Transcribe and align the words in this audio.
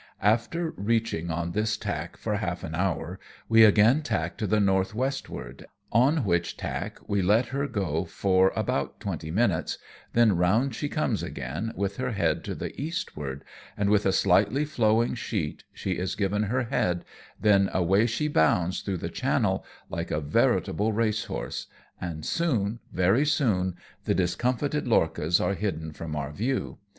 After 0.23 0.71
reaching 0.77 1.29
on 1.29 1.51
this 1.51 1.77
tack 1.77 2.17
for 2.17 2.37
half 2.37 2.63
an 2.63 2.73
hour, 2.73 3.19
we 3.47 3.63
again 3.63 4.01
tack 4.01 4.35
to 4.39 4.47
the 4.47 4.59
north 4.59 4.95
westward, 4.95 5.67
on 5.91 6.25
which 6.25 6.57
tack 6.57 6.97
we 7.07 7.21
let 7.21 7.49
her 7.49 7.67
go 7.67 8.05
for 8.05 8.51
about 8.55 8.99
twenty 8.99 9.29
minutes, 9.29 9.77
then 10.13 10.35
round 10.35 10.73
she 10.73 10.89
comes 10.89 11.21
again, 11.21 11.71
with 11.75 11.97
her 11.97 12.13
head 12.13 12.43
to 12.45 12.55
the 12.55 12.75
eastward 12.81 13.43
and 13.77 13.91
with 13.91 14.07
a 14.07 14.11
slightly 14.11 14.65
flowing 14.65 15.13
sheet 15.13 15.65
she 15.71 15.91
is 15.99 16.15
given 16.15 16.41
her 16.49 16.63
head, 16.63 17.05
then 17.39 17.69
away 17.71 18.07
she 18.07 18.27
bounds 18.27 18.81
through 18.81 18.97
the 18.97 19.07
channel 19.07 19.63
like 19.87 20.09
a 20.09 20.19
veritable 20.19 20.91
racehorse, 20.91 21.67
and 22.01 22.25
soon, 22.25 22.79
very 22.91 23.23
soon, 23.23 23.75
the 24.05 24.15
discomfited 24.15 24.87
lorchas 24.87 25.39
are 25.39 25.53
hidden 25.53 25.91
from 25.93 26.15
our 26.15 26.31
view. 26.31 26.79